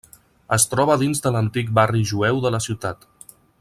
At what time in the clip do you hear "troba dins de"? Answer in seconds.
0.71-1.33